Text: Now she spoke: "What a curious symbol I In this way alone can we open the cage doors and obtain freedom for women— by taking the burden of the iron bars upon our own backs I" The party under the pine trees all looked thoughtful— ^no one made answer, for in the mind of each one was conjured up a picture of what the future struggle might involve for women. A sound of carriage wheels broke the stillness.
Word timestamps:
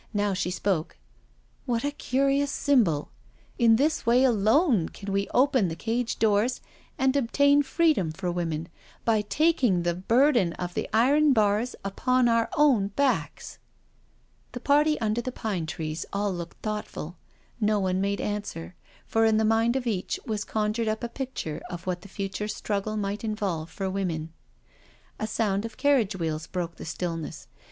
Now 0.15 0.33
she 0.33 0.49
spoke: 0.49 0.97
"What 1.67 1.83
a 1.83 1.91
curious 1.91 2.49
symbol 2.51 3.11
I 3.59 3.63
In 3.65 3.75
this 3.75 4.03
way 4.03 4.23
alone 4.23 4.89
can 4.89 5.13
we 5.13 5.27
open 5.31 5.67
the 5.67 5.75
cage 5.75 6.17
doors 6.17 6.59
and 6.97 7.15
obtain 7.15 7.61
freedom 7.61 8.11
for 8.11 8.31
women— 8.31 8.67
by 9.05 9.21
taking 9.21 9.83
the 9.83 9.93
burden 9.93 10.53
of 10.53 10.73
the 10.73 10.89
iron 10.91 11.33
bars 11.33 11.75
upon 11.85 12.27
our 12.27 12.49
own 12.57 12.87
backs 12.87 13.59
I" 13.61 13.65
The 14.53 14.59
party 14.61 14.99
under 14.99 15.21
the 15.21 15.31
pine 15.31 15.67
trees 15.67 16.03
all 16.11 16.33
looked 16.33 16.57
thoughtful— 16.63 17.15
^no 17.61 17.79
one 17.79 18.01
made 18.01 18.19
answer, 18.19 18.73
for 19.05 19.23
in 19.23 19.37
the 19.37 19.45
mind 19.45 19.75
of 19.75 19.85
each 19.85 20.19
one 20.23 20.31
was 20.31 20.43
conjured 20.43 20.87
up 20.87 21.03
a 21.03 21.09
picture 21.09 21.61
of 21.69 21.85
what 21.85 22.01
the 22.01 22.07
future 22.09 22.47
struggle 22.47 22.97
might 22.97 23.23
involve 23.23 23.69
for 23.69 23.87
women. 23.87 24.33
A 25.19 25.27
sound 25.27 25.63
of 25.63 25.77
carriage 25.77 26.15
wheels 26.15 26.47
broke 26.47 26.77
the 26.77 26.85
stillness. 26.85 27.47